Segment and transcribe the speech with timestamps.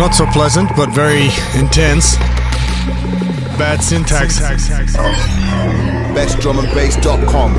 [0.00, 2.16] Not so pleasant, but very intense.
[3.58, 4.40] Bad syntax.
[6.16, 7.52] BestDrumAndBass.com.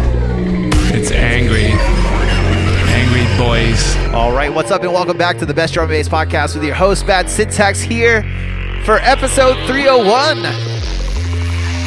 [0.91, 1.67] It's angry.
[2.89, 3.95] Angry boys.
[4.15, 6.63] All right, what's up, and welcome back to the Best Drum and Bass Podcast with
[6.63, 8.23] your host, Bad Syntax, here
[8.85, 10.41] for episode 301.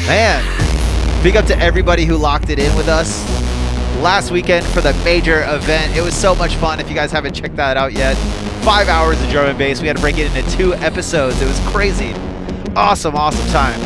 [0.07, 0.41] Man,
[1.21, 3.25] big up to everybody who locked it in with us
[4.01, 5.95] last weekend for the major event.
[5.95, 6.79] It was so much fun.
[6.79, 8.15] If you guys haven't checked that out yet,
[8.63, 9.81] five hours of drum and bass.
[9.81, 11.41] We had to break it into two episodes.
[11.41, 12.13] It was crazy.
[12.75, 13.79] Awesome, awesome time.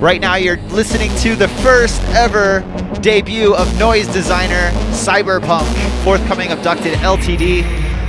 [0.00, 2.60] Right now, you're listening to the first ever
[3.00, 5.64] debut of noise designer Cyberpunk,
[6.04, 7.62] forthcoming Abducted LTD.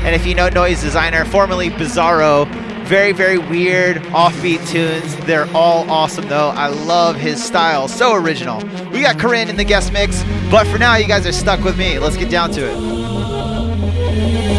[0.03, 2.45] And if you know noise designer, formerly Bizarro,
[2.87, 5.15] very, very weird, offbeat tunes.
[5.25, 6.49] They're all awesome, though.
[6.49, 7.89] I love his style.
[7.89, 8.59] So original.
[8.91, 11.77] We got Corinne in the guest mix, but for now, you guys are stuck with
[11.77, 11.99] me.
[11.99, 14.56] Let's get down to it.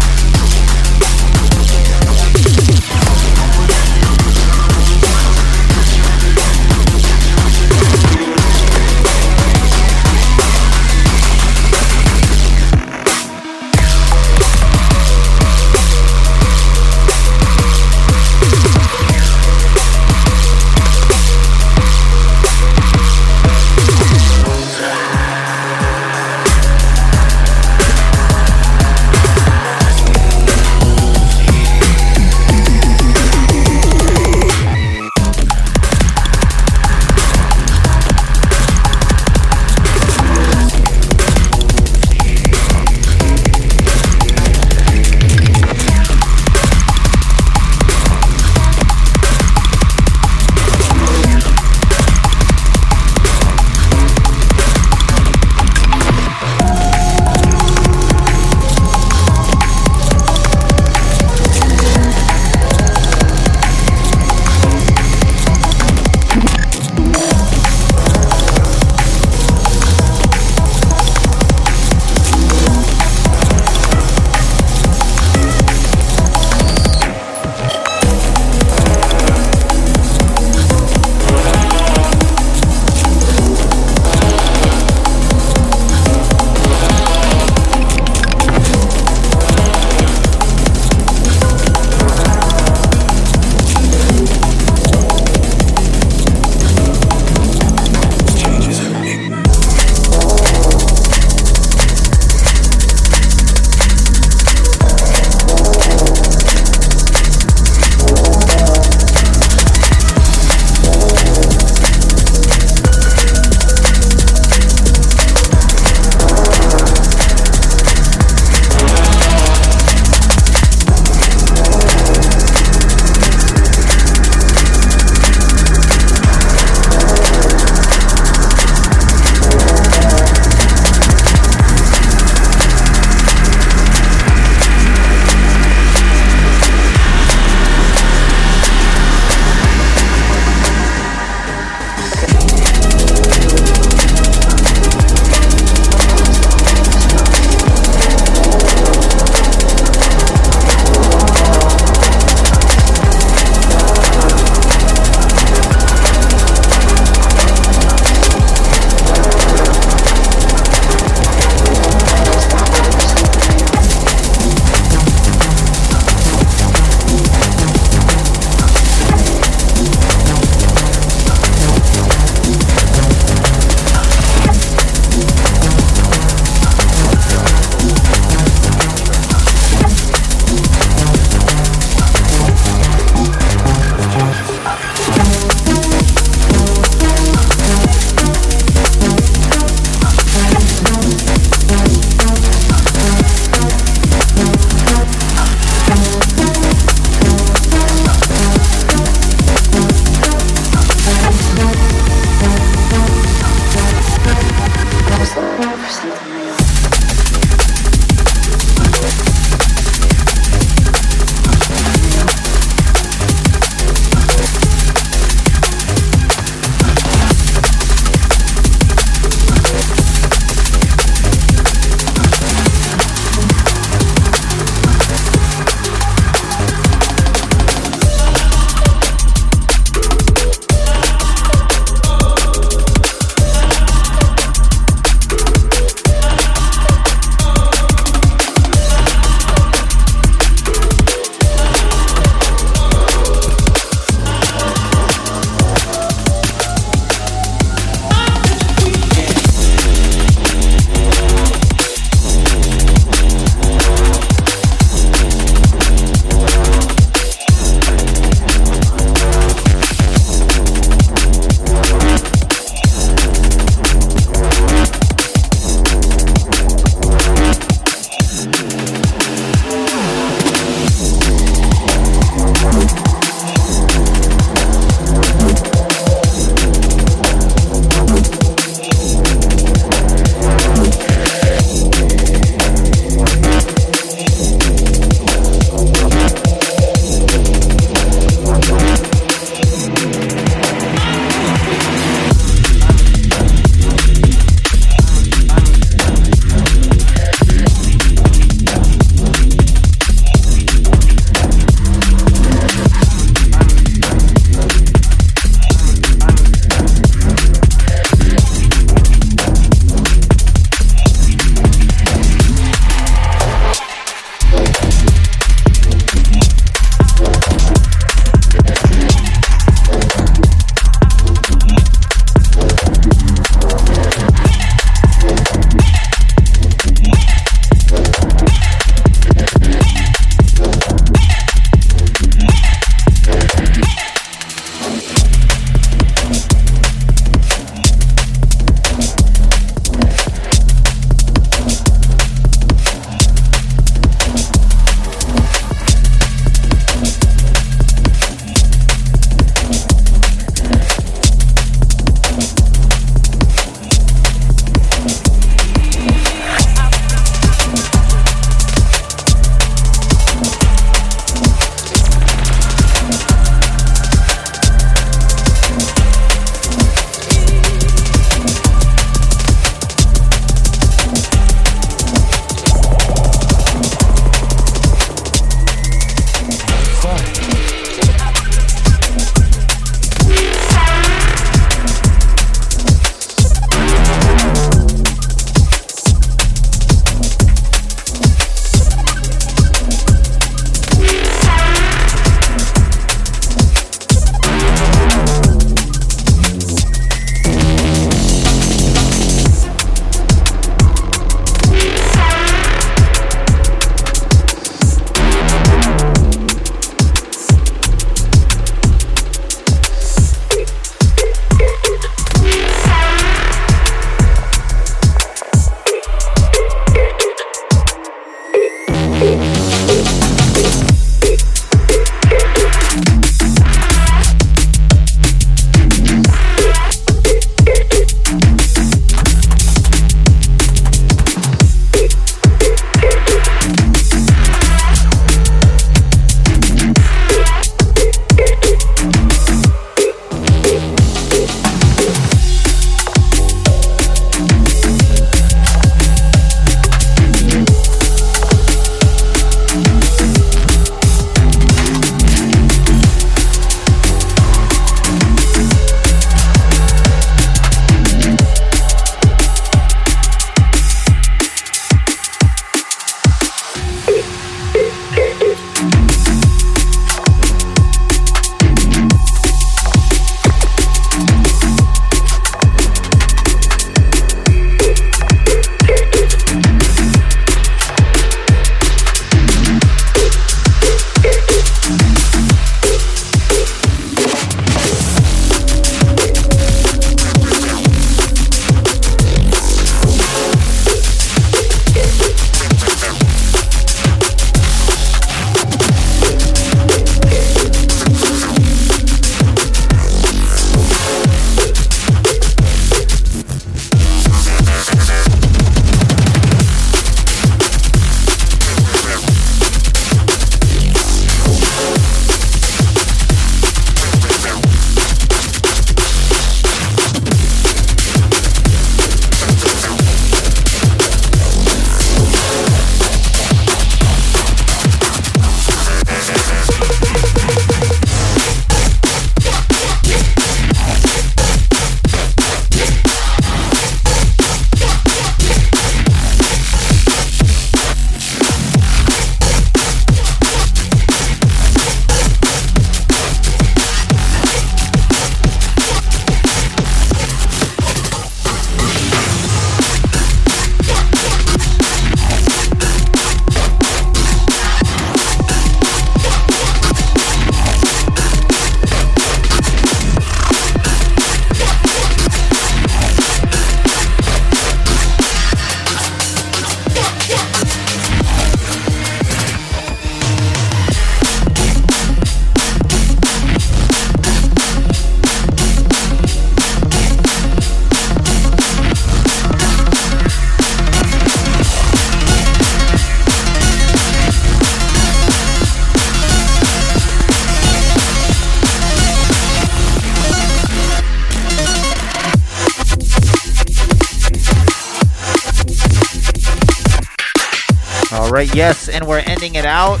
[598.34, 600.00] Right, yes, and we're ending it out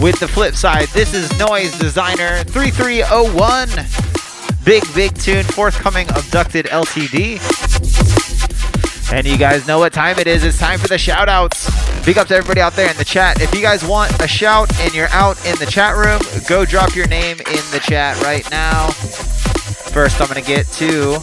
[0.00, 0.86] with the flip side.
[0.90, 3.68] This is Noise Designer 3301.
[4.64, 7.40] Big, big tune, forthcoming Abducted LTD.
[9.12, 10.44] And you guys know what time it is.
[10.44, 11.68] It's time for the shout outs.
[12.06, 13.42] Big up to everybody out there in the chat.
[13.42, 16.94] If you guys want a shout and you're out in the chat room, go drop
[16.94, 18.90] your name in the chat right now.
[19.90, 21.18] First, I'm going to get to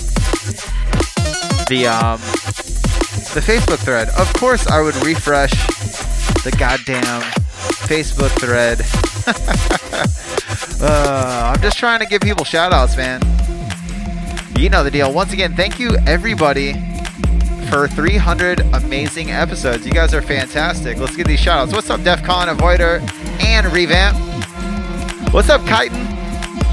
[1.70, 2.20] the um,
[3.34, 4.10] the Facebook thread.
[4.18, 5.54] Of course, I would refresh
[6.50, 7.22] the goddamn
[7.89, 8.80] Facebook thread.
[10.82, 13.22] uh, I'm just trying to give people shout outs, man.
[14.58, 15.12] You know the deal.
[15.12, 16.72] Once again, thank you everybody
[17.70, 19.86] for 300 amazing episodes.
[19.86, 20.98] You guys are fantastic.
[21.00, 21.74] Let's get these shout outs.
[21.74, 23.02] What's up, DEFCON, Avoider,
[23.43, 24.16] and Revamp?
[25.34, 26.02] What's up, Chitin?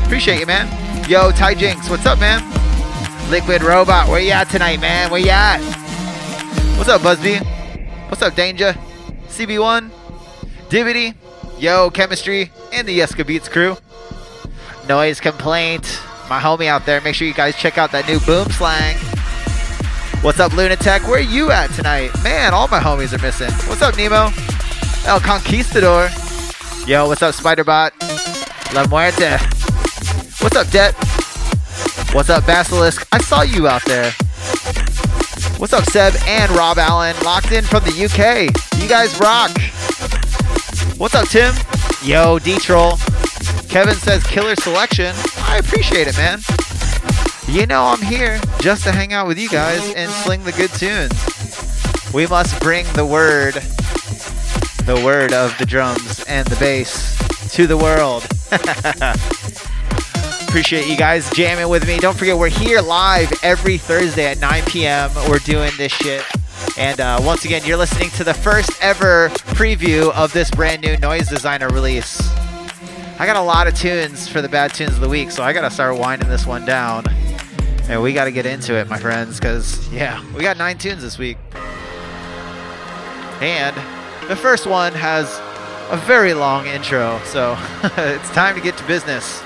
[0.04, 0.68] Appreciate you, man.
[1.10, 2.40] Yo, Ty Jinx, what's up, man?
[3.28, 5.10] Liquid Robot, where you at tonight, man?
[5.10, 5.58] Where you at?
[6.76, 7.38] What's up, Busby?
[8.08, 8.76] What's up, Danger?
[9.34, 9.90] CB1?
[10.68, 11.14] Divity?
[11.58, 13.76] Yo, Chemistry, and the Yeska Beats crew.
[14.88, 17.00] Noise Complaint, my homie out there.
[17.00, 18.96] Make sure you guys check out that new Boom Slang.
[20.22, 21.08] What's up, Lunatech?
[21.08, 22.10] Where you at tonight?
[22.22, 23.50] Man, all my homies are missing.
[23.68, 24.30] What's up, Nemo?
[25.06, 26.08] El Conquistador.
[26.86, 27.92] Yo, what's up, Spiderbot?
[28.72, 29.36] La Muerte.
[30.40, 30.94] What's up, Det?
[32.14, 33.06] What's up, Basilisk?
[33.10, 34.12] I saw you out there.
[35.58, 37.14] What's up, Seb and Rob Allen?
[37.24, 38.50] Locked in from the UK.
[38.82, 39.50] You guys rock.
[40.98, 41.54] What's up, Tim?
[42.02, 42.96] Yo, D-Troll.
[43.68, 45.14] Kevin says killer selection.
[45.38, 46.40] I appreciate it, man.
[47.48, 50.70] You know I'm here just to hang out with you guys and sling the good
[50.72, 51.12] tunes.
[52.12, 53.54] We must bring the word,
[54.84, 57.16] the word of the drums and the bass
[57.54, 58.26] to the world.
[60.54, 61.98] Appreciate you guys jamming with me.
[61.98, 65.10] Don't forget, we're here live every Thursday at 9 p.m.
[65.28, 66.24] We're doing this shit.
[66.78, 70.96] And uh, once again, you're listening to the first ever preview of this brand new
[70.98, 72.20] Noise Designer release.
[73.18, 75.52] I got a lot of tunes for the bad tunes of the week, so I
[75.52, 77.04] gotta start winding this one down.
[77.88, 81.18] And we gotta get into it, my friends, because, yeah, we got nine tunes this
[81.18, 81.36] week.
[83.40, 83.74] And
[84.28, 85.36] the first one has
[85.90, 89.42] a very long intro, so it's time to get to business.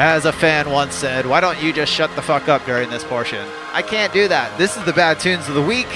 [0.00, 3.02] As a fan once said, why don't you just shut the fuck up during this
[3.02, 3.44] portion?
[3.72, 4.56] I can't do that.
[4.56, 5.88] This is the bad tunes of the week.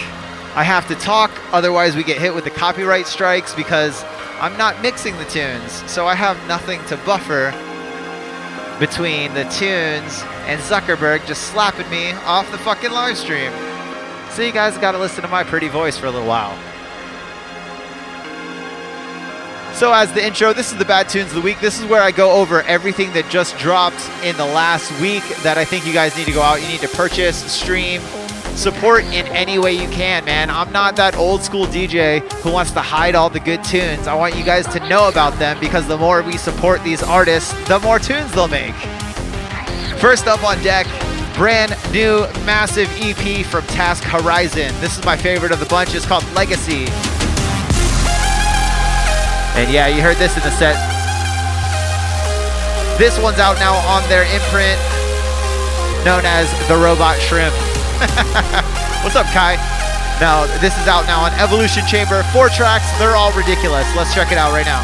[0.57, 4.03] I have to talk, otherwise, we get hit with the copyright strikes because
[4.41, 5.89] I'm not mixing the tunes.
[5.89, 7.53] So I have nothing to buffer
[8.81, 13.53] between the tunes and Zuckerberg just slapping me off the fucking live stream.
[14.31, 16.59] So you guys gotta listen to my pretty voice for a little while.
[19.75, 21.59] So, as the intro, this is the Bad Tunes of the Week.
[21.61, 25.59] This is where I go over everything that just dropped in the last week that
[25.59, 26.62] I think you guys need to go out.
[26.62, 28.01] You need to purchase, stream,
[28.55, 30.51] support in any way you can, man.
[30.51, 34.07] I'm not that old school DJ who wants to hide all the good tunes.
[34.07, 37.53] I want you guys to know about them because the more we support these artists,
[37.66, 38.75] the more tunes they'll make.
[39.99, 40.87] First up on deck,
[41.35, 44.73] brand new massive EP from Task Horizon.
[44.81, 45.95] This is my favorite of the bunch.
[45.95, 46.87] It's called Legacy.
[49.55, 50.77] And yeah, you heard this in the set.
[52.99, 54.81] This one's out now on their imprint
[56.05, 57.55] known as the Robot Shrimp.
[59.05, 59.55] What's up, Kai?
[60.21, 62.23] Now, this is out now on Evolution Chamber.
[62.35, 63.87] Four tracks, they're all ridiculous.
[63.95, 64.83] Let's check it out right now.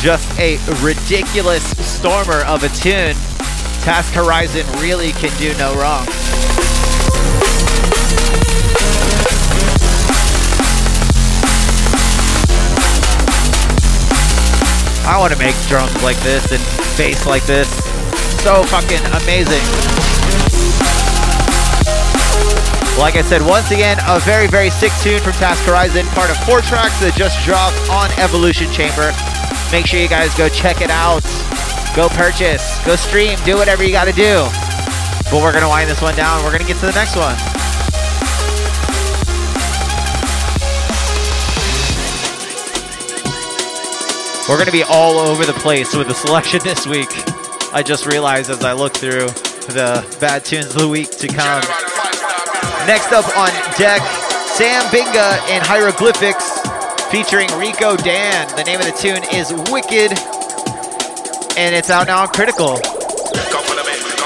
[0.00, 3.14] Just a ridiculous stormer of a tune.
[3.82, 6.06] Task Horizon really can do no wrong.
[15.06, 16.62] I want to make drums like this and
[16.96, 17.68] bass like this.
[18.42, 19.62] So fucking amazing.
[22.98, 26.36] Like I said, once again, a very, very sick tune from Task Horizon, part of
[26.44, 29.14] four tracks that just dropped on Evolution Chamber.
[29.70, 31.22] Make sure you guys go check it out.
[31.94, 34.46] Go purchase, go stream, do whatever you got to do.
[35.30, 36.42] But we're going to wind this one down.
[36.42, 37.36] We're going to get to the next one.
[44.48, 47.10] We're going to be all over the place with the selection this week.
[47.74, 49.28] I just realized as I look through
[49.68, 51.60] the bad tunes of the week to come.
[52.88, 54.00] Next up on deck,
[54.56, 56.47] Sam Binga and Hyroglifics
[57.10, 58.48] featuring Rico Dan.
[58.56, 60.12] The name of the tune is Wicked,
[61.56, 62.80] and it's out now on Critical.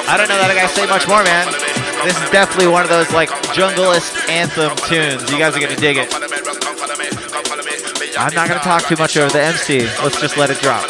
[0.08, 1.46] I don't know that I gotta say much more, man.
[2.04, 5.30] This is definitely one of those like junglist anthem tunes.
[5.30, 6.12] You guys are gonna dig it.
[8.18, 9.86] I'm not gonna talk too much over the MC.
[10.02, 10.82] Let's just let it drop.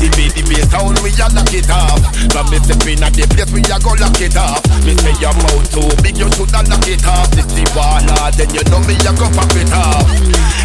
[0.00, 1.98] The bass sound we a lock it off
[2.30, 5.14] From me step in at the place we a go lock it off Me say
[5.18, 8.78] your mouth too big you shoulda lock it off This the baller then you know
[8.86, 10.06] me a go pop it off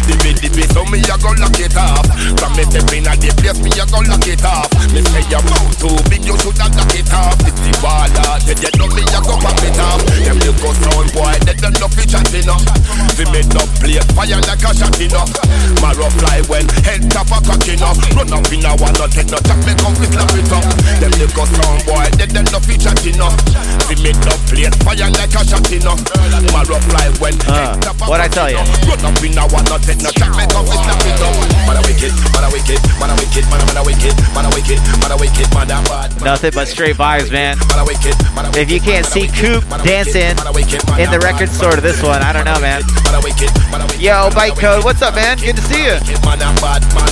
[0.06, 2.06] The beat the bass sound me a go lock it off
[2.38, 5.24] From me step in at the place me a go lock it off Me say
[5.26, 8.88] your mouth too big you shoulda lock it off This the baller then you know
[8.94, 12.48] me a go pop it off Them little sound boy they don't know fi chatting
[12.50, 12.62] up.
[13.18, 15.32] We make no play fire like a shot enough
[15.82, 19.30] Marrow fly when head top a cracking up Run up in a one not take
[19.32, 20.64] no jack me come fi slap it up
[21.00, 23.20] Them little sound boy they don't know fi chatting
[23.88, 26.00] We make no play fire like a shot enough
[26.52, 28.62] Marrow fly when head top a Uh, what'd I tell ya?
[28.84, 31.34] Run up in one not take no jack me come fi slap it up
[31.66, 34.80] Man a wicked, man a wicked, man a wicked, man a wicked, man a wicked,
[35.00, 37.56] man a wicked, man a bad Nothing but straight vibes, man.
[37.70, 40.36] Man a wicked, man a If you can't see Coop dancing
[41.00, 42.82] in the record store to this one, I don't know, man.
[43.04, 45.38] Man a wicked, man a wicked, Yo, Bite Code, what's up, man?
[45.38, 45.96] Good to see you.
[46.24, 47.10] Man a bad man.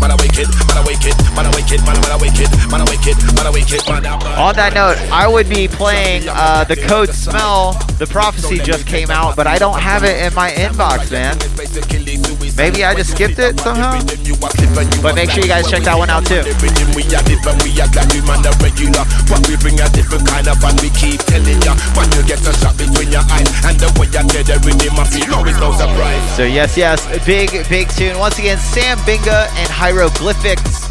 [0.00, 3.16] Man a wicked, man a wicked, man a wicked, man a wicked, man a wicked,
[3.34, 4.38] man a wicked, man a bad.
[4.38, 7.72] On that note, I would be playing uh, the code Smell.
[7.98, 11.38] The prophecy just came out, but I don't have it in my inbox, man.
[12.56, 13.98] Maybe I just skipped it somehow.
[15.02, 16.42] But make sure you guys check that one out too.
[16.94, 17.02] We we
[17.80, 19.04] are glad we man a regular.
[19.30, 21.74] But we bring a different kind of fun, we keep telling ya.
[21.94, 24.98] When you get a shot between your eyes, and the way you tell the rhythm,
[24.98, 26.24] I feel no, it's no surprise.
[26.36, 28.18] So yes, yes, big, big tune.
[28.18, 30.83] Once again, Sam Binga and Hyroglifics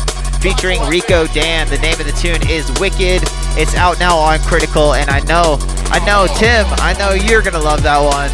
[0.44, 1.70] featuring Rico Dan.
[1.70, 3.24] The name of the tune is Wicked.
[3.56, 7.64] It's out now on Critical, and I know, I know, Tim, I know you're gonna
[7.64, 8.30] love that one.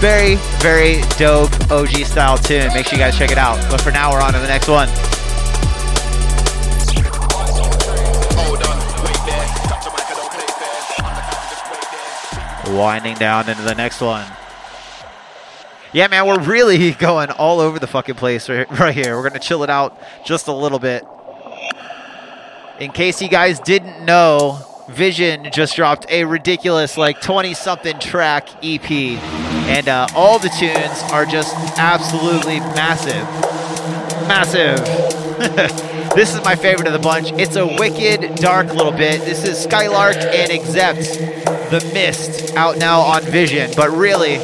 [0.00, 2.72] Very, very dope OG style tune.
[2.74, 3.58] Make sure you guys check it out.
[3.68, 4.86] But for now, we're on to the next one.
[8.38, 9.46] Hold on, wait there.
[9.66, 10.46] Touch the mic, I don't play
[12.68, 12.78] fair.
[12.78, 14.24] Winding down into the next one.
[15.92, 19.16] Yeah, man, we're really going all over the fucking place right, right here.
[19.16, 21.04] We're gonna chill it out just a little bit.
[22.78, 28.48] In case you guys didn't know, Vision just dropped a ridiculous, like 20 something track
[28.62, 28.88] EP.
[28.88, 33.24] And uh, all the tunes are just absolutely massive.
[34.28, 34.78] Massive.
[36.14, 37.32] this is my favorite of the bunch.
[37.32, 39.22] It's a wicked, dark little bit.
[39.22, 41.00] This is Skylark and Except
[41.70, 43.72] The Mist out now on Vision.
[43.74, 44.36] But really,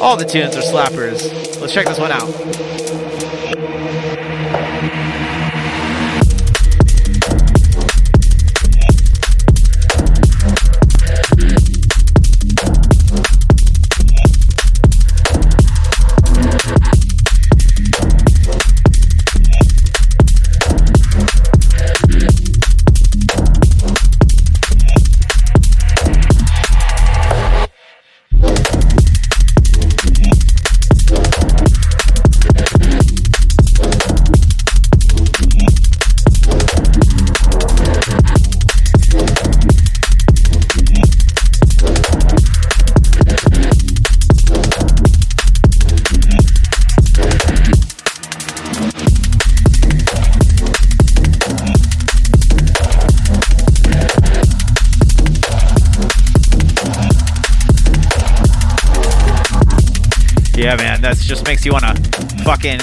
[0.00, 1.60] all the tunes are slappers.
[1.60, 2.81] Let's check this one out.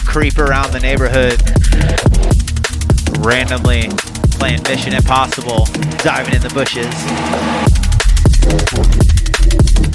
[0.09, 1.39] Creep around the neighborhood
[3.19, 3.89] randomly
[4.39, 5.65] playing Mission Impossible,
[6.03, 6.89] diving in the bushes.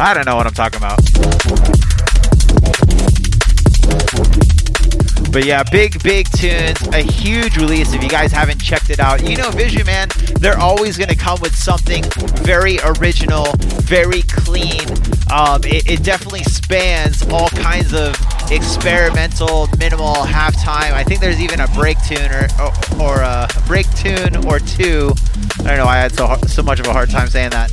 [0.00, 1.00] I don't know what I'm talking about.
[5.32, 7.92] But yeah, big, big tunes, a huge release.
[7.92, 10.08] If you guys haven't checked it out, you know, Vision Man,
[10.38, 12.04] they're always going to come with something
[12.44, 13.52] very original,
[13.82, 14.88] very clean.
[15.32, 18.14] Um, it, it definitely spans all kinds of
[18.50, 20.92] experimental, minimal halftime.
[20.92, 25.12] I think there's even a break tune or, or, or a break tune or two.
[25.60, 27.72] I don't know why I had so, so much of a hard time saying that.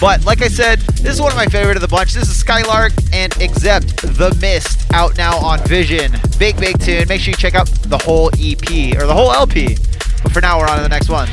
[0.00, 2.12] But like I said, this is one of my favorite of the bunch.
[2.12, 6.12] This is Skylark and Except The Mist out now on Vision.
[6.38, 7.06] Big, big tune.
[7.08, 9.76] Make sure you check out the whole EP or the whole LP.
[10.22, 11.28] But for now, we're on to the next one.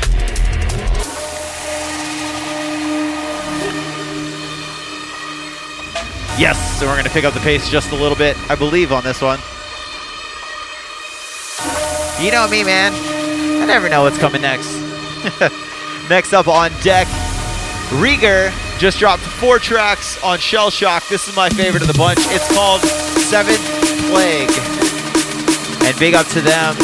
[6.40, 8.92] Yes, so we're going to pick up the pace just a little bit, I believe,
[8.92, 9.38] on this one.
[12.18, 12.94] You know me, man.
[13.60, 14.74] I never know what's coming next.
[16.08, 17.06] next up on deck,
[17.90, 21.06] Rieger just dropped four tracks on Shell Shock.
[21.08, 22.20] This is my favorite of the bunch.
[22.30, 23.60] It's called Seventh
[24.08, 24.48] Plague.
[25.86, 26.74] And big up to them.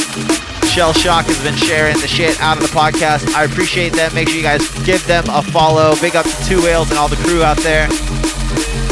[0.68, 3.34] Shell Shock has been sharing the shit out of the podcast.
[3.34, 4.12] I appreciate them.
[4.12, 5.94] Make sure you guys give them a follow.
[6.02, 7.88] Big up to Two Whales and all the crew out there.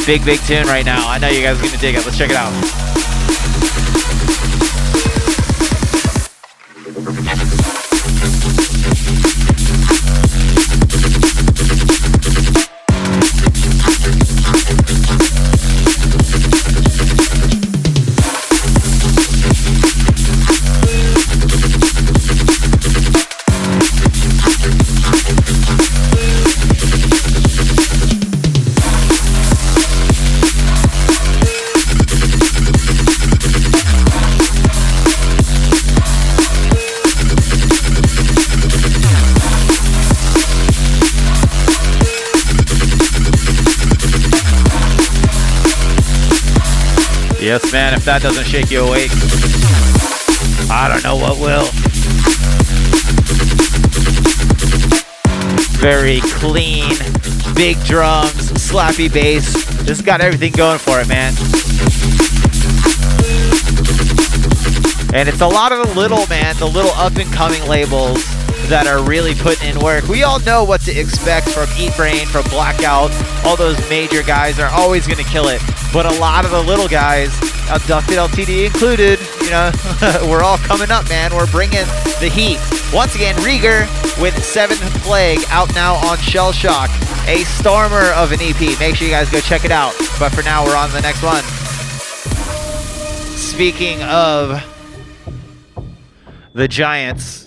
[0.06, 1.08] Big, big tune right now.
[1.08, 2.04] I know you guys are going to dig it.
[2.04, 2.83] Let's check it out.
[47.54, 49.12] Yes, man, if that doesn't shake you awake,
[50.68, 51.70] I don't know what will.
[55.78, 56.90] Very clean,
[57.54, 59.54] big drums, slappy bass.
[59.84, 61.32] Just got everything going for it, man.
[65.14, 68.18] And it's a lot of the little, man, the little up and coming labels
[68.68, 70.08] that are really putting in work.
[70.08, 73.12] We all know what to expect from Eat Brain, from Blackout.
[73.44, 75.60] All those major guys are always going to kill it.
[75.92, 77.30] But a lot of the little guys,
[77.70, 79.70] Abducted LTD included, you know,
[80.28, 81.34] we're all coming up, man.
[81.34, 81.86] We're bringing
[82.20, 82.58] the heat.
[82.92, 83.88] Once again, Rieger
[84.20, 86.90] with Seventh Plague out now on Shell Shock.
[87.26, 88.78] A stormer of an EP.
[88.78, 89.94] Make sure you guys go check it out.
[90.18, 91.42] But for now, we're on the next one.
[93.36, 94.62] Speaking of
[96.52, 97.44] the Giants,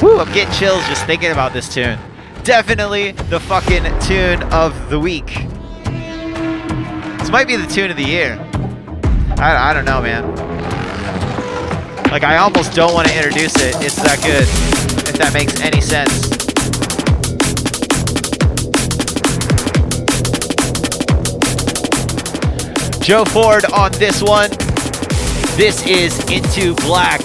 [0.00, 1.98] Whew, I'm getting chills just thinking about this tune.
[2.42, 5.46] Definitely the fucking tune of the week.
[7.26, 8.38] This might be the tune of the year.
[9.38, 10.30] I, I don't know, man.
[12.12, 13.74] Like, I almost don't want to introduce it.
[13.82, 14.46] It's that good,
[15.08, 16.28] if that makes any sense.
[23.04, 24.50] Joe Ford on this one.
[25.56, 27.22] This is Into Black,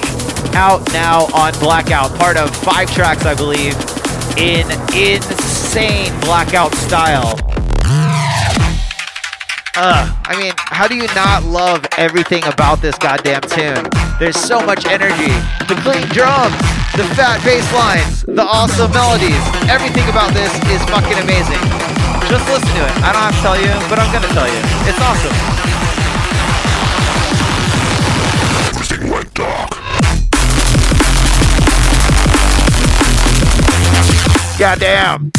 [0.56, 3.76] out now on Blackout, part of five tracks, I believe,
[4.36, 4.66] in
[4.98, 7.51] insane Blackout style.
[9.74, 13.88] Uh, I mean, how do you not love everything about this goddamn tune?
[14.20, 15.32] There's so much energy.
[15.72, 16.60] The clean drums,
[17.00, 19.40] the fat bass lines, the awesome melodies.
[19.72, 21.62] Everything about this is fucking amazing.
[22.28, 22.96] Just listen to it.
[23.00, 24.60] I don't have to tell you, but I'm gonna tell you.
[24.84, 25.32] It's awesome.
[28.76, 29.72] Everything went dark.
[34.60, 35.32] Goddamn.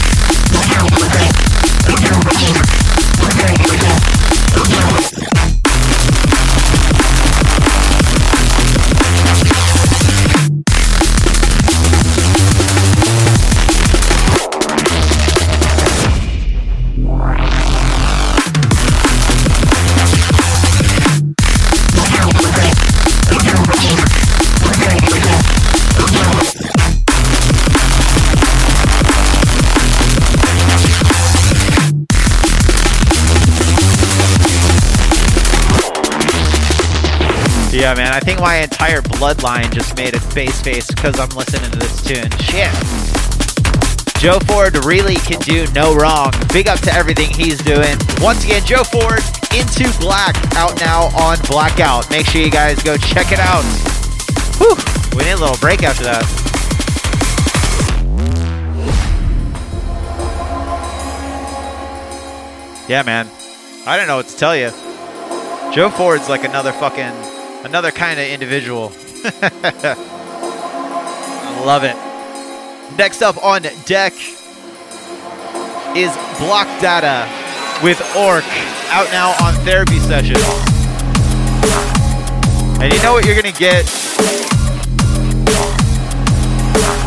[37.82, 38.12] Yeah, man.
[38.12, 42.00] I think my entire bloodline just made a face face because I'm listening to this
[42.00, 42.30] tune.
[42.38, 42.70] Shit.
[44.22, 46.30] Joe Ford really can do no wrong.
[46.52, 47.98] Big up to everything he's doing.
[48.20, 49.18] Once again, Joe Ford
[49.52, 52.08] into Black out now on Blackout.
[52.08, 53.64] Make sure you guys go check it out.
[54.58, 54.76] Whew.
[55.18, 56.22] We need a little break after that.
[62.88, 63.28] Yeah, man.
[63.86, 64.70] I don't know what to tell you.
[65.74, 67.31] Joe Ford's like another fucking
[67.64, 68.92] another kind of individual.
[69.24, 69.94] I
[71.64, 71.96] love it.
[72.96, 74.12] Next up on deck
[75.96, 77.28] is Block Data
[77.82, 78.44] with Orc
[78.90, 80.36] out now on therapy session.
[82.82, 83.88] And you know what you're gonna get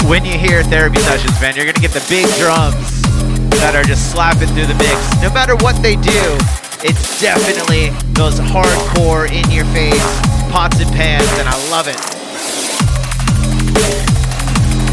[0.07, 1.55] when you hear therapy sessions, man?
[1.55, 3.01] You're gonna get the big drums
[3.59, 5.21] that are just slapping through the mix.
[5.21, 6.37] No matter what they do,
[6.81, 11.99] it's definitely those hardcore in your face pots and pans, and I love it.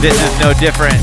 [0.02, 0.98] This is no different.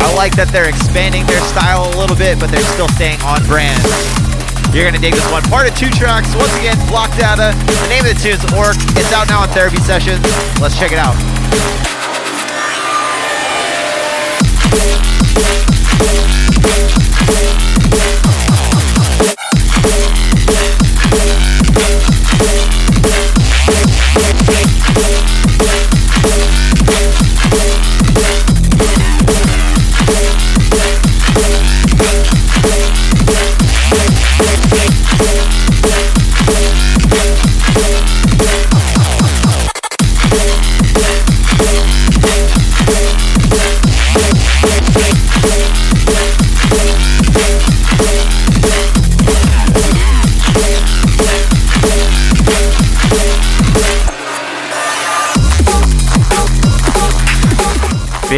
[0.00, 3.44] I like that they're expanding their style a little bit, but they're still staying on
[3.44, 3.84] brand.
[4.72, 5.44] You're gonna dig this one.
[5.52, 6.32] Part of two tracks.
[6.40, 7.52] Once again, Block Data.
[7.84, 8.80] The name of the tune is Orc.
[8.96, 10.24] It's out now on Therapy Sessions.
[10.64, 11.20] Let's check it out.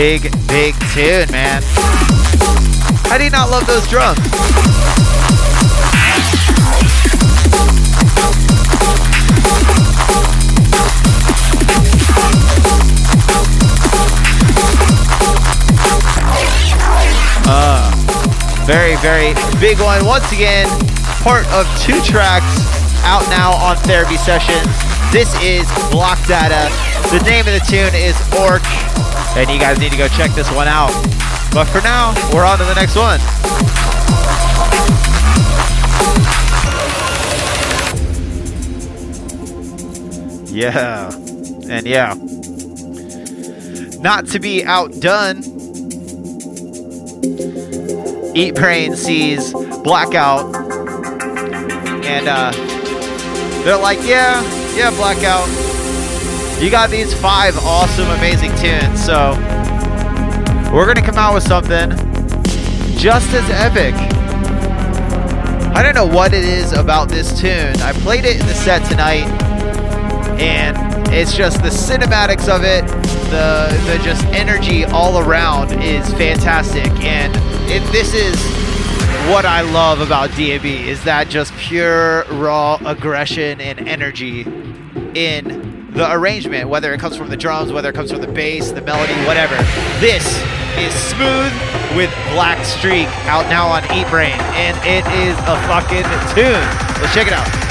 [0.01, 1.63] Big, big tune, man.
[3.05, 4.19] How do you not love those drums?
[17.47, 17.93] Uh,
[18.65, 20.07] very, very big one.
[20.07, 20.67] Once again,
[21.21, 22.65] part of two tracks
[23.05, 24.67] out now on Therapy Sessions.
[25.13, 26.73] This is Block Data.
[27.11, 28.63] The name of the tune is Orc,
[29.37, 30.93] and you guys need to go check this one out.
[31.53, 33.21] But for now, we're on to the next one.
[40.53, 41.11] Yeah,
[41.69, 42.15] and yeah.
[44.01, 45.43] Not to be outdone,
[48.35, 49.53] Eat Brain sees
[49.85, 50.55] Blackout,
[52.05, 52.51] and uh,
[53.63, 54.43] they're like, yeah,
[54.75, 55.70] yeah, Blackout.
[56.61, 59.33] You got these five awesome, amazing tunes, so
[60.71, 61.89] we're gonna come out with something
[62.99, 63.95] just as epic.
[65.75, 67.75] I don't know what it is about this tune.
[67.81, 69.27] I played it in the set tonight,
[70.39, 70.77] and
[71.09, 72.87] it's just the cinematics of it,
[73.31, 77.35] the the just energy all around is fantastic, and
[77.71, 78.37] it, this is
[79.33, 84.43] what I love about DAB is that just pure raw aggression and energy
[85.15, 85.60] in
[85.93, 88.81] the arrangement, whether it comes from the drums, whether it comes from the bass, the
[88.83, 89.57] melody, whatever.
[89.99, 90.25] This
[90.79, 91.53] is Smooth
[91.97, 97.03] with Black Streak out now on Eat Brain, and it is a fucking tune.
[97.03, 97.70] Let's check it out.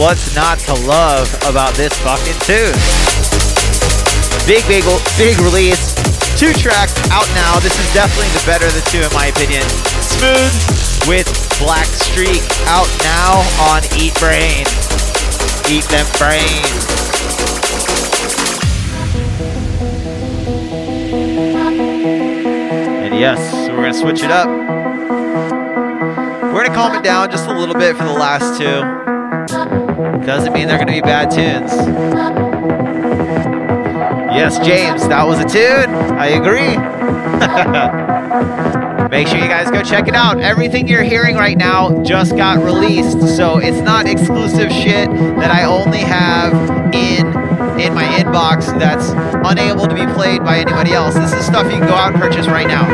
[0.00, 2.72] What's not to love about this fucking tune?
[4.48, 4.82] Big, big,
[5.20, 5.92] big release.
[6.40, 7.60] Two tracks out now.
[7.60, 9.60] This is definitely the better of the two, in my opinion.
[10.00, 10.56] Smooth
[11.06, 11.28] with
[11.60, 14.64] Black Streak out now on Eat Brain.
[15.68, 16.80] Eat them brains.
[23.04, 24.48] And yes, we're gonna switch it up.
[26.40, 29.09] We're gonna calm it down just a little bit for the last two.
[30.24, 31.72] Doesn't mean they're gonna be bad tunes.
[34.32, 35.94] Yes, James, that was a tune.
[36.18, 36.76] I agree.
[39.10, 40.40] Make sure you guys go check it out.
[40.40, 45.64] Everything you're hearing right now just got released, so it's not exclusive shit that I
[45.64, 46.54] only have
[46.94, 47.26] in
[47.80, 49.10] in my inbox that's
[49.48, 51.14] unable to be played by anybody else.
[51.14, 52.86] This is stuff you can go out and purchase right now.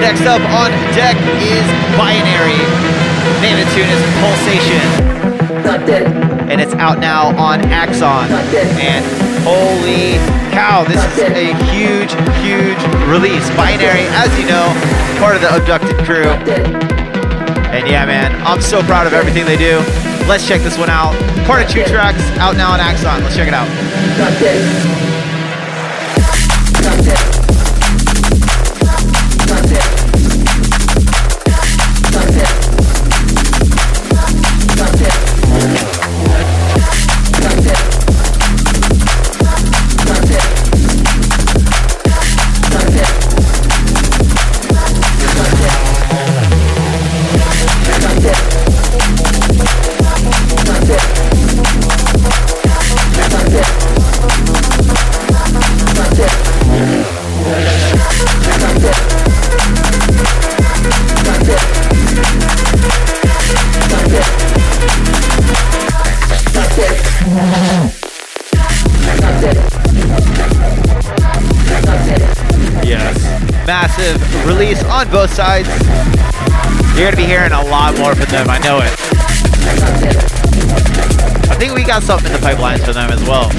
[0.00, 1.66] Next up on deck is
[1.96, 2.93] Binary.
[3.44, 4.88] Name of the tune is Pulsation.
[6.48, 8.32] And it's out now on Axon.
[8.80, 9.04] And
[9.44, 10.16] holy
[10.50, 13.46] cow, this is a huge, huge release.
[13.50, 14.72] Binary, as you know,
[15.20, 16.24] part of the Abducted crew.
[17.68, 19.76] And yeah, man, I'm so proud of everything they do.
[20.26, 21.12] Let's check this one out.
[21.44, 23.22] Part of two tracks out now on Axon.
[23.22, 24.93] Let's check it out.
[74.44, 75.68] Release on both sides.
[76.96, 78.92] You're gonna be hearing a lot more from them, I know it.
[81.50, 83.50] I think we got something in the pipelines for them as well.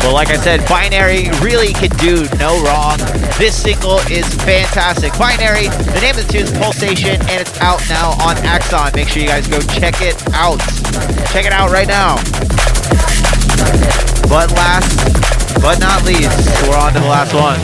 [0.00, 2.96] Well, like I said, Binary really can do no wrong.
[3.38, 5.12] This single is fantastic.
[5.18, 8.92] Binary, the name of the tune is Pulsation, and it's out now on Axon.
[8.94, 10.62] Make sure you guys go check it out.
[11.32, 12.16] Check it out right now.
[14.28, 15.16] But last
[15.62, 16.28] but not least,
[16.68, 17.60] we're on to the last one.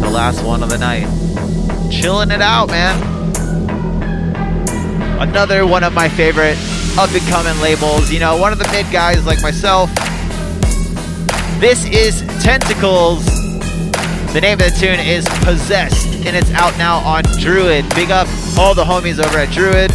[0.00, 1.06] The last one of the night.
[1.90, 3.02] Chilling it out, man.
[5.20, 6.56] Another one of my favorite
[6.98, 8.10] up and coming labels.
[8.10, 9.90] You know, one of the mid guys like myself.
[11.60, 13.39] This is Tentacles.
[14.32, 17.92] The name of the tune is Possessed, and it's out now on Druid.
[17.96, 19.90] Big up all the homies over at Druid.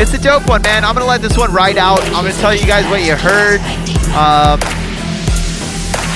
[0.00, 0.84] It's a dope one, man.
[0.84, 2.00] I'm gonna let this one ride out.
[2.06, 3.60] I'm gonna tell you guys what you heard.
[4.14, 4.60] Um,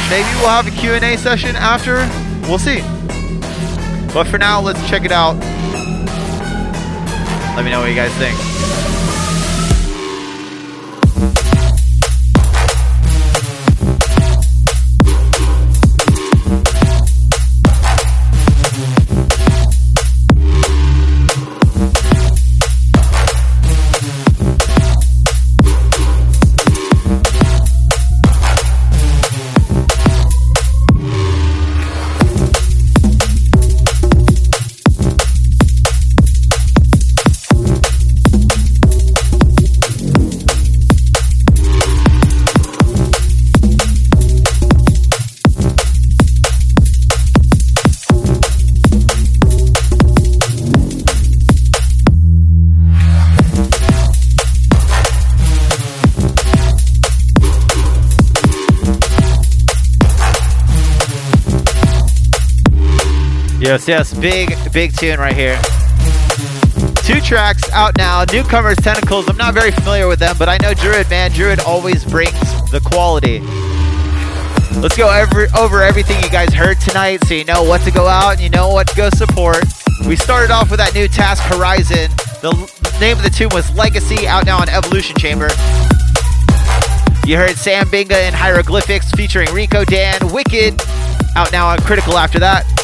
[0.09, 2.09] maybe we'll have a Q&A session after.
[2.49, 2.83] We'll see.
[4.15, 5.37] But for now, let's check it out.
[7.57, 8.88] Let me know what you guys think.
[63.89, 65.59] Yes, big, big tune right here.
[67.07, 68.23] Two tracks out now.
[68.31, 69.31] Newcomers, Tentacles.
[69.31, 71.31] I'm not very familiar with them, but I know Druid, man.
[71.31, 72.39] Druid always brings
[72.71, 73.41] the quality.
[74.79, 78.07] Let's go over, over everything you guys heard tonight so you know what to go
[78.07, 79.65] out and you know what to go support.
[80.07, 82.11] We started off with that new Task Horizon.
[82.43, 82.53] The
[83.01, 85.49] name of the tune was Legacy, out now on Evolution Chamber.
[87.25, 90.31] You heard Sam Binga and Hyroglifics featuring Rico Dan.
[90.31, 90.79] Wicked,
[91.37, 92.78] out now on Critical after that.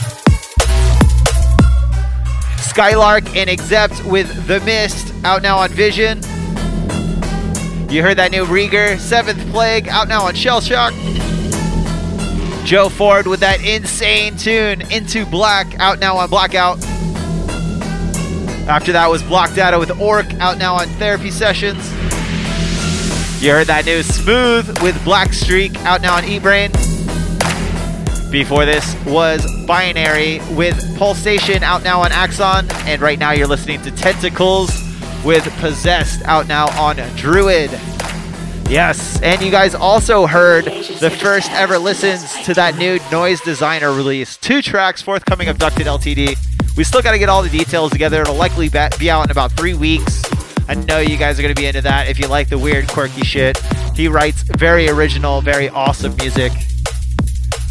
[2.65, 6.19] Skylark and Except with The Mist, out now on Vision.
[7.91, 10.93] You heard that new Rieger, Seventh Plague, out now on Shell Shock.
[12.65, 16.83] Joe Ford with that insane tune, Into Black, out now on Blackout.
[18.67, 21.89] After that was Block Data with Orc, out now on Therapy Sessions.
[23.43, 26.71] You heard that new Smooth with Black Streak, out now on E-Brain.
[28.35, 33.81] Before this was Binary with Pulsation out now on Axon, and right now you're listening
[33.83, 34.73] to Tentacles
[35.25, 37.71] with Possessed out now on Druid.
[38.69, 43.93] Yes, and you guys also heard the first ever listens to that new Noise Designer
[43.93, 44.37] release.
[44.37, 46.77] Two tracks forthcoming Abducted LTD.
[46.77, 48.23] We still got to get all the details together.
[48.23, 50.25] It'll likely be out in about three weeks.
[50.67, 52.89] I know you guys are going to be into that if you like the weird,
[52.89, 53.59] quirky shit.
[53.95, 56.51] He writes very original, very awesome music.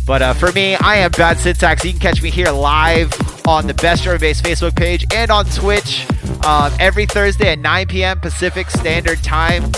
[0.05, 1.83] But uh, for me, I am Bad Syntax.
[1.85, 3.11] You can catch me here live
[3.47, 6.05] on the Best Drum Bass Facebook page and on Twitch
[6.45, 8.19] um, every Thursday at 9 p.m.
[8.19, 9.71] Pacific Standard Time.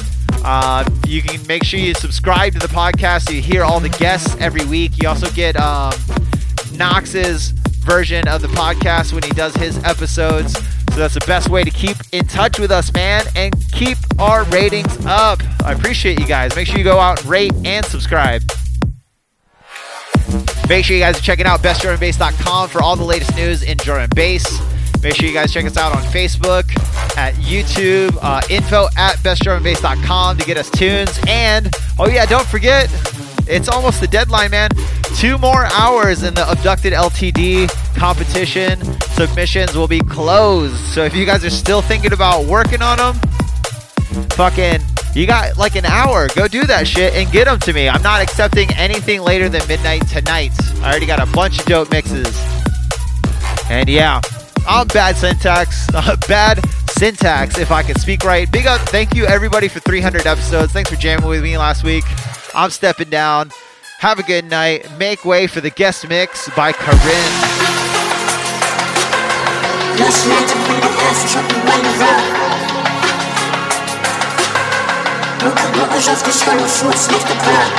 [0.44, 3.90] Uh, you can make sure you subscribe to the podcast so you hear all the
[3.90, 5.02] guests every week.
[5.02, 5.94] You also get um,
[6.74, 10.54] Knox's version of the podcast when he does his episodes.
[10.94, 14.44] So that's the best way to keep in touch with us, man, and keep our
[14.46, 15.42] ratings up.
[15.64, 16.56] I appreciate you guys.
[16.56, 18.42] Make sure you go out, rate, and subscribe.
[20.70, 24.02] Make sure you guys are checking out bestdrumandbass.com for all the latest news in drum
[24.02, 24.62] and bass.
[25.04, 26.64] Make sure you guys check us out on Facebook,
[27.16, 31.20] at YouTube, uh, info at bestdrumandbass.com to get us tunes.
[31.28, 31.70] And,
[32.00, 32.90] oh yeah, don't forget,
[33.48, 34.72] it's almost the deadline, man.
[35.16, 38.82] Two more hours in the Abducted LTD competition.
[39.14, 40.76] Submissions will be closed.
[40.76, 43.14] So if you guys are still thinking about working on them,
[44.32, 44.82] fucking
[45.16, 46.28] you got like an hour.
[46.36, 47.88] Go do that shit and get them to me.
[47.88, 50.52] I'm not accepting anything later than midnight tonight.
[50.82, 52.38] I already got a bunch of dope mixes.
[53.70, 54.20] And yeah,
[54.68, 55.88] I'm bad syntax.
[56.28, 56.60] bad
[56.90, 58.52] syntax, if I can speak right.
[58.52, 58.82] Big up.
[58.82, 60.74] Thank you, everybody, for 300 episodes.
[60.74, 62.04] Thanks for jamming with me last week.
[62.54, 63.52] I'm stepping down.
[64.00, 64.86] Have a good night.
[64.98, 67.56] Make way for the guest mix by Corinne.
[75.46, 77.72] Loco já fica escolhendo food, sniff the crowd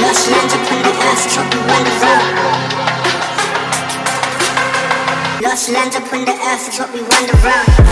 [0.00, 0.92] Last lines are pretty
[1.66, 2.62] round the round
[5.42, 7.82] Lost lands up on the earth is what we wander around.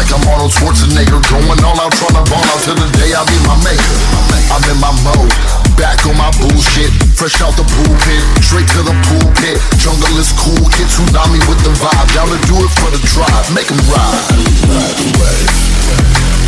[0.00, 1.20] like I'm Arnold Schwarzenegger.
[1.28, 3.96] Going all out, trying to ball out till the day I be my maker.
[4.48, 5.32] I'm in my mode,
[5.76, 6.88] back on my bullshit.
[7.12, 9.60] Fresh out the pool pit, straight to the pool pit.
[9.76, 12.08] Jungle is cool, get tsunami with the vibe.
[12.16, 14.24] Down to do it for the drive, make them ride.
[14.72, 16.39] Ride the wave.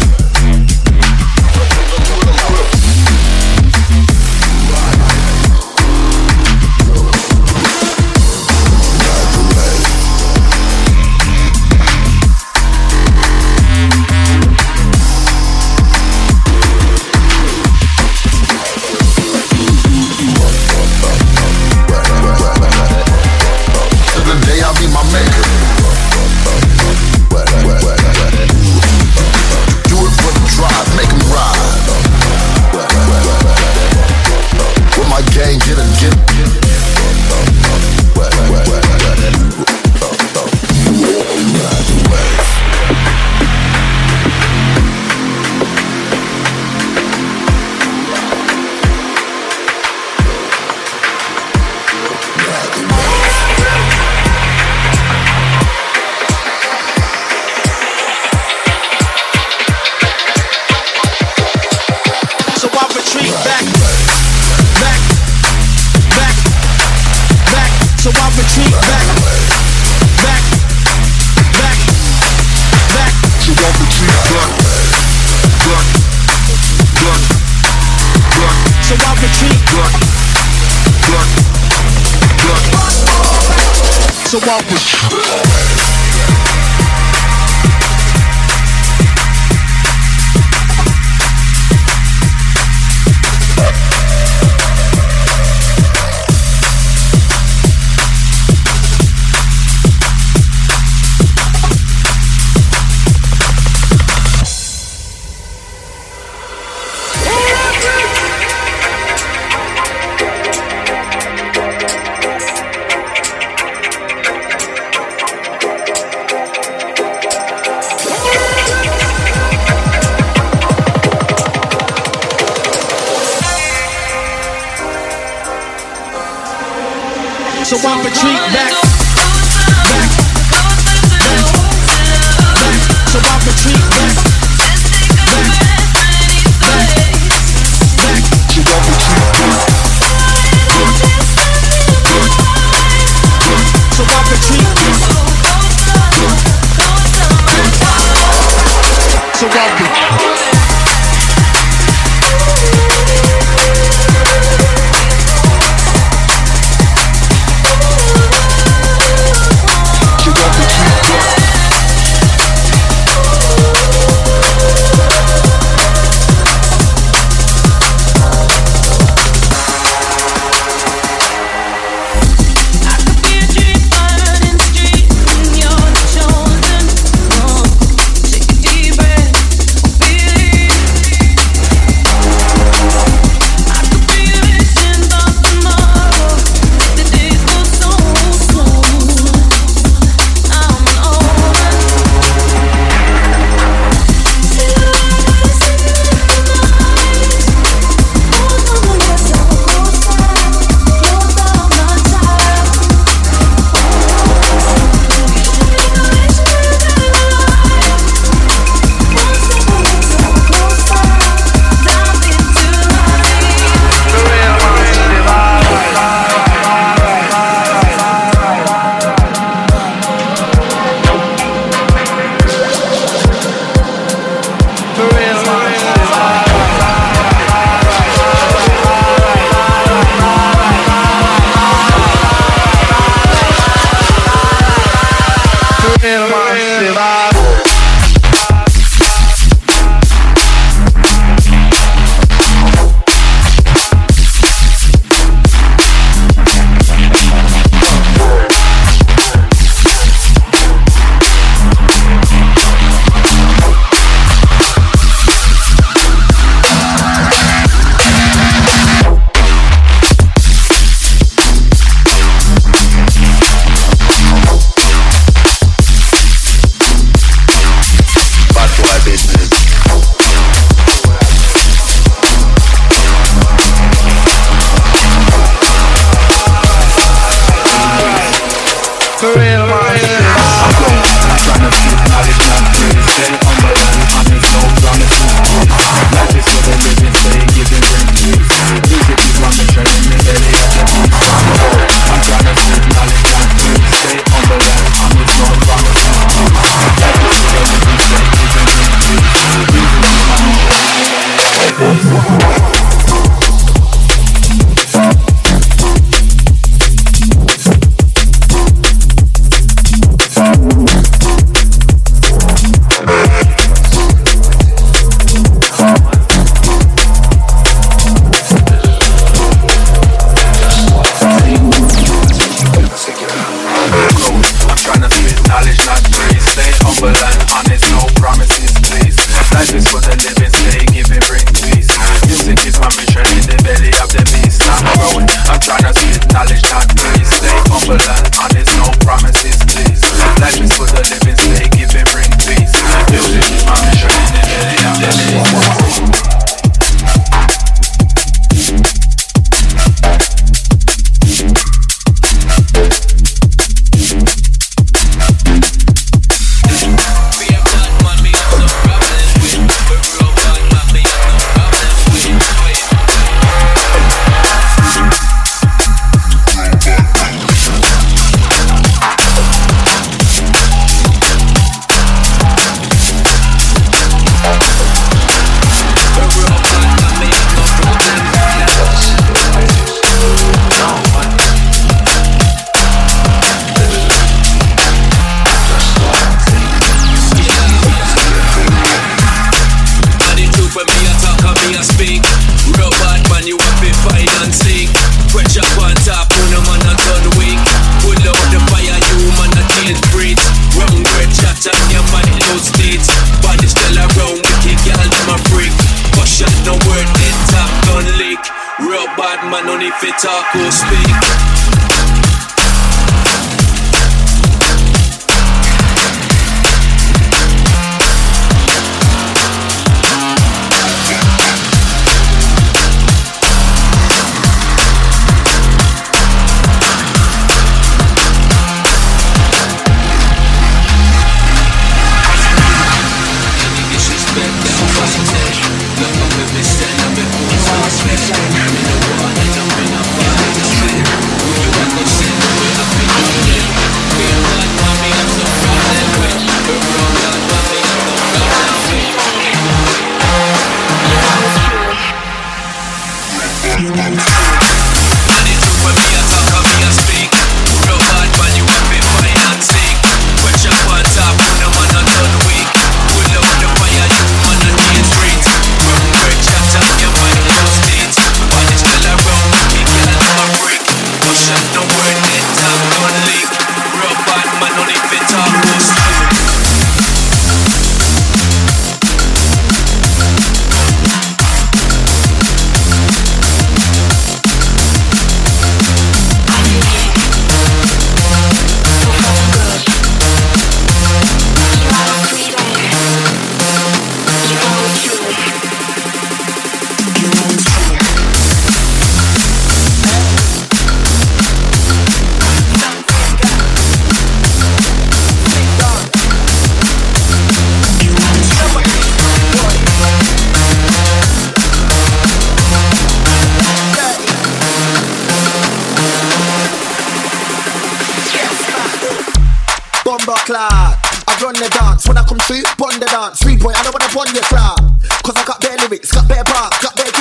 [520.12, 521.00] bumper clock.
[521.24, 523.40] I run the dance when I come through, bond the dance.
[523.40, 524.76] Three point, I don't wanna bond your crap.
[525.24, 527.11] Cause I got better lyrics, got better bars, got better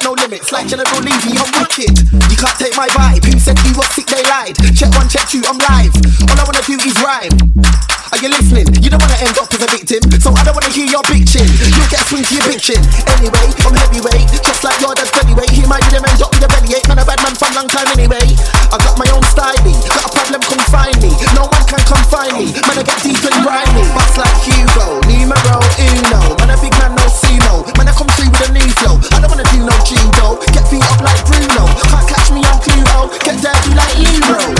[0.00, 0.52] track no limits.
[0.52, 1.92] Like General Levy, I'm wicked.
[2.12, 3.24] You can't take my vibe.
[3.24, 4.06] Who said you was sick?
[4.06, 4.56] They lied.
[4.74, 5.92] Check one, check two, I'm live.
[6.28, 7.36] All I wanna do is rhyme.
[8.10, 8.66] Are you listening?
[8.82, 11.46] You don't wanna end up as a victim, so I don't wanna hear your bitching.
[11.46, 12.82] You'll get swing to your bitching.
[13.18, 15.52] Anyway, I'm heavyweight, just like your dad's bellyweight.
[15.52, 16.88] He might the end up with a bellyache.
[16.88, 18.26] Man, a bad man from long time anyway.
[18.72, 21.12] I got my own style, got a problem, come find me.
[21.38, 22.50] No one can confine me.
[22.66, 23.84] Man, I get deep and grimy.
[23.94, 25.59] Bust like Hugo, numero
[34.30, 34.59] like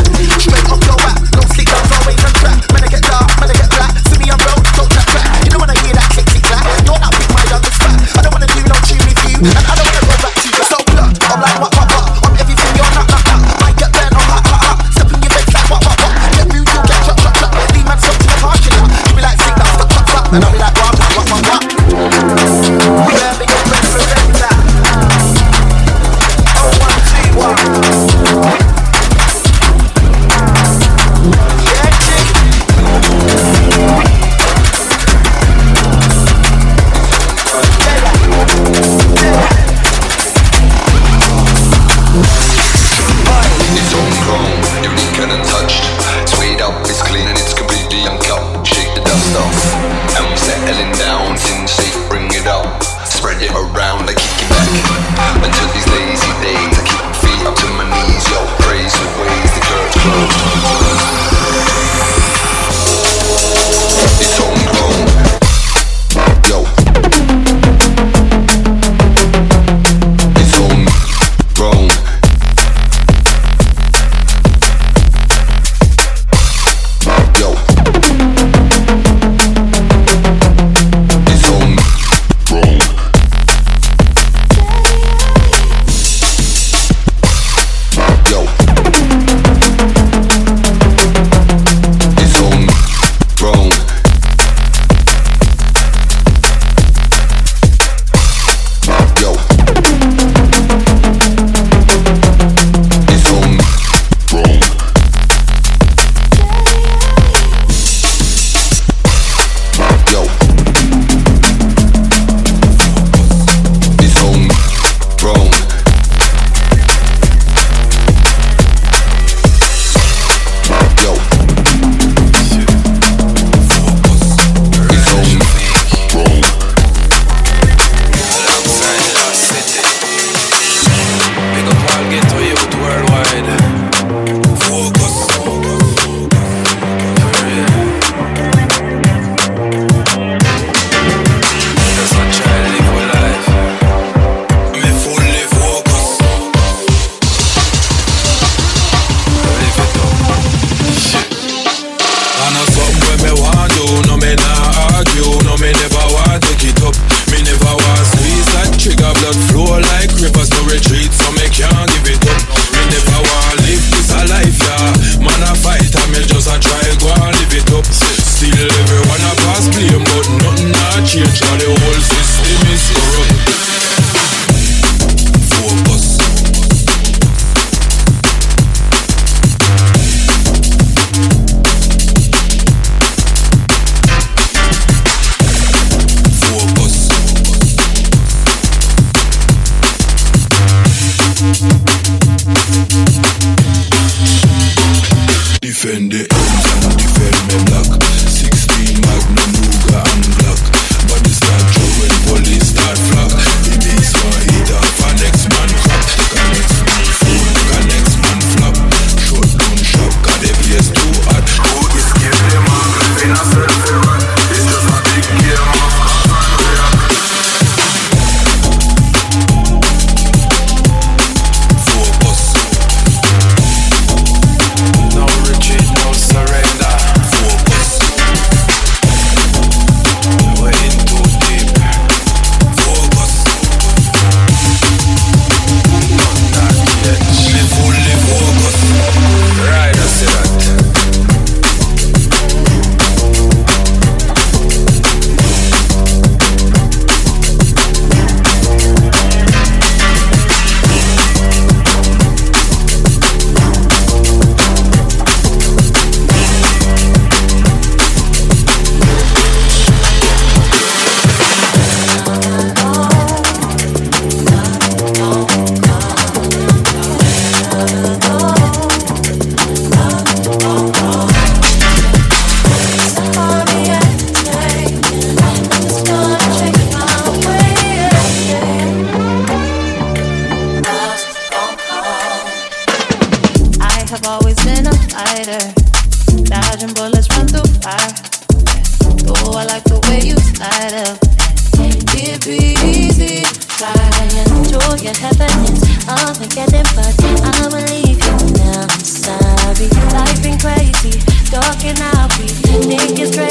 [303.00, 303.49] thinking straight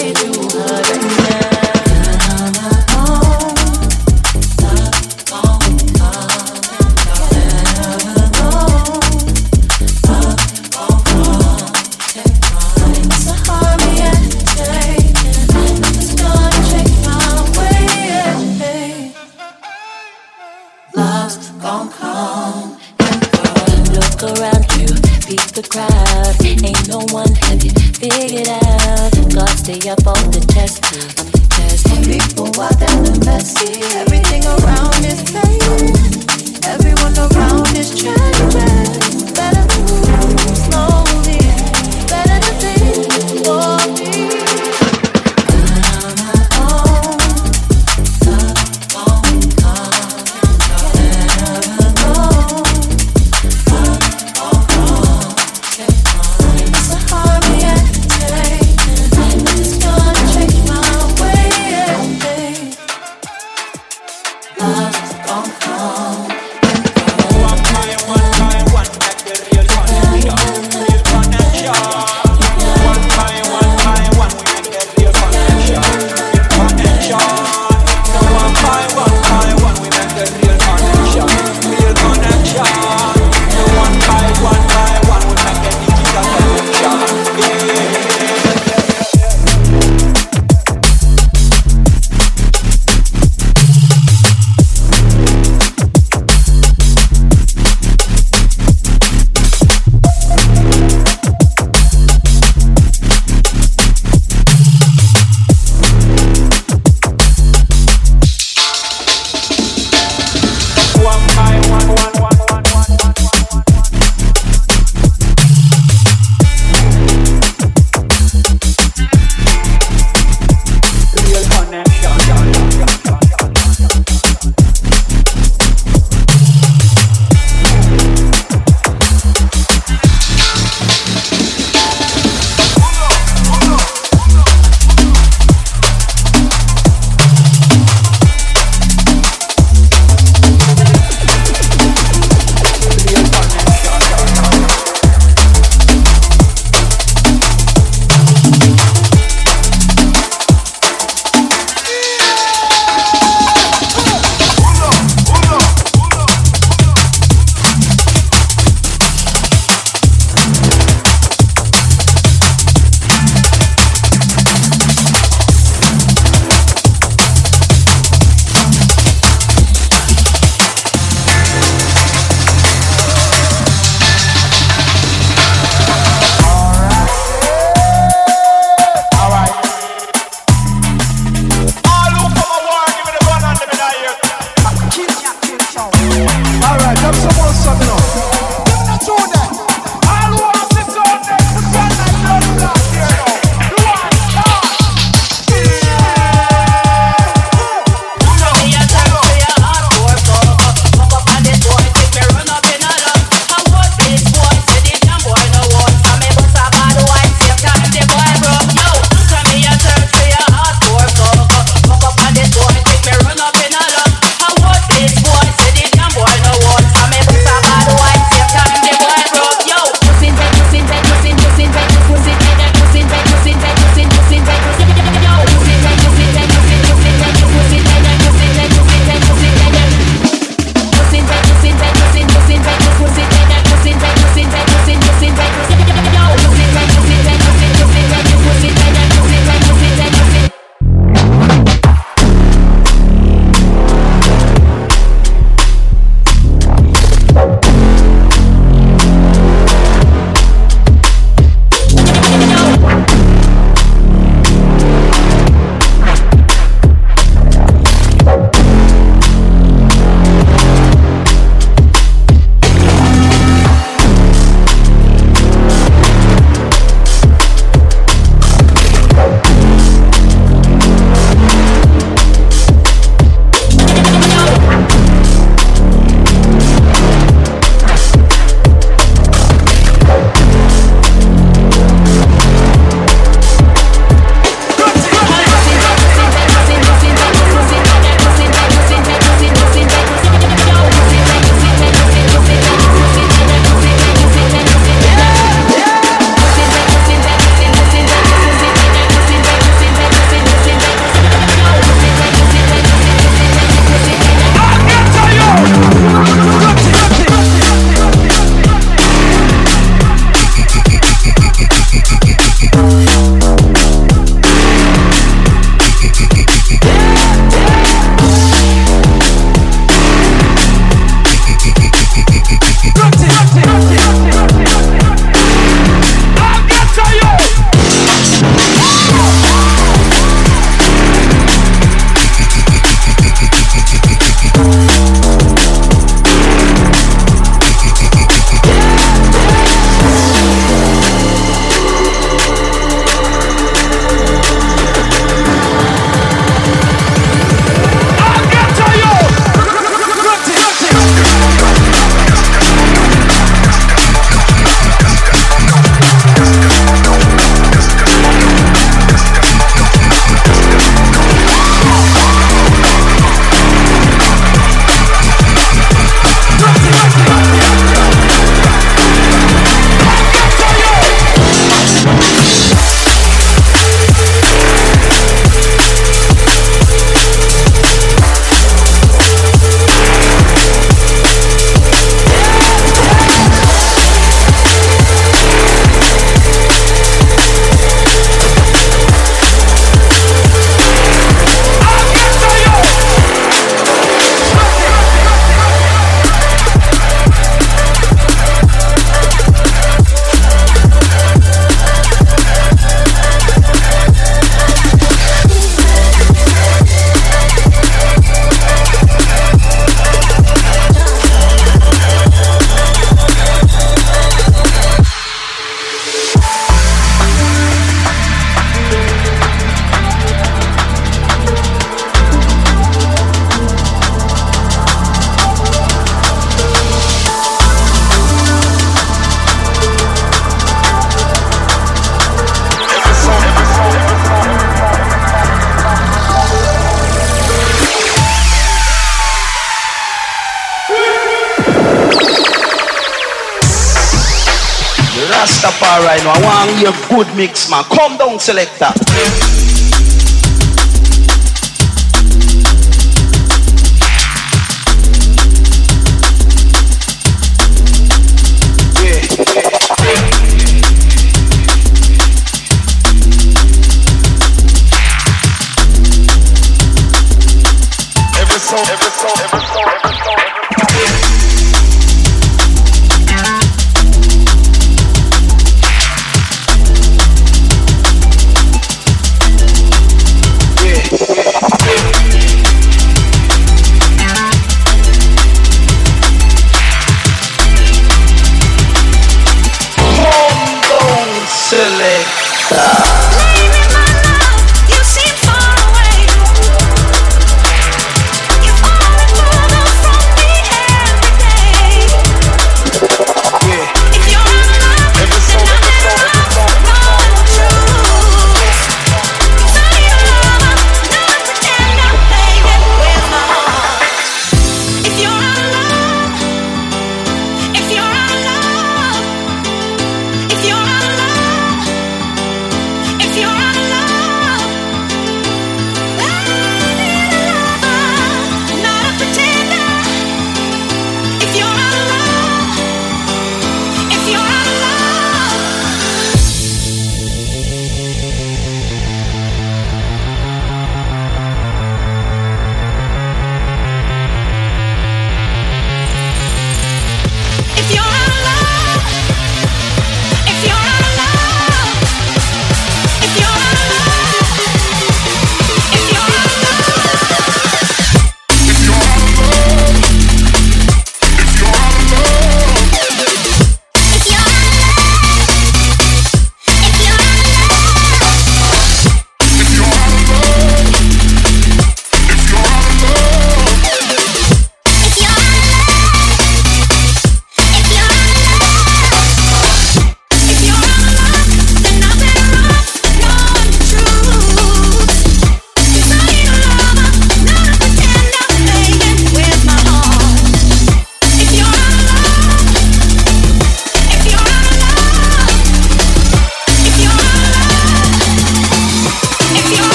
[448.49, 449.48] selector.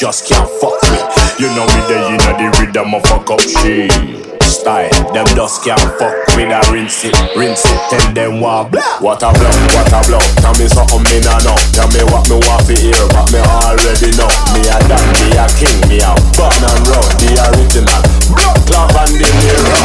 [0.00, 1.04] Just can't fuck with.
[1.36, 3.92] You know me there, you the rhythm of fuck up shit.
[4.40, 6.48] Style, them dust can't fuck with.
[6.48, 8.80] I rinse it, rinse it, tell them what blah.
[9.04, 10.24] What a blow, what a blow.
[10.40, 11.52] Tell me something me nah know.
[11.76, 14.32] Tell me what me want to hear, but me already know.
[14.56, 17.04] Me a dan, me a king, me a fun and roll.
[17.20, 18.00] The original,
[18.32, 19.76] blood clot and the hero.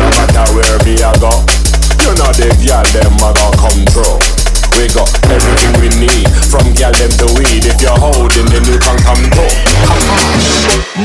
[0.00, 1.28] No matter where me a go,
[2.00, 4.31] you know the girl them a go come through.
[4.82, 6.26] We got everything we need.
[6.50, 9.54] From gal them to weed If you're holding then you can come through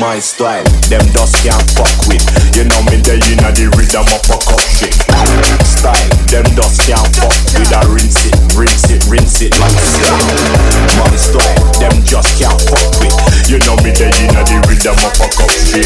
[0.02, 2.26] My style, them dust can't fuck with.
[2.58, 4.98] You know me there, you know the rhythm of fuck up shit.
[5.62, 7.70] Style, them dust can't fuck with.
[7.70, 10.10] I rinse it, rinse it, rinse it like shit
[10.98, 13.14] My style, them just can't fuck with.
[13.46, 15.86] You know me there, you know the rhythm of fuck up shit